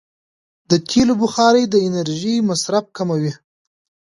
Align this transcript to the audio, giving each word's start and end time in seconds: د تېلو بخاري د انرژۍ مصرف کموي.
د 0.69 0.71
تېلو 0.89 1.13
بخاري 1.23 1.63
د 1.69 1.75
انرژۍ 1.87 2.35
مصرف 2.49 2.85
کموي. 2.97 3.33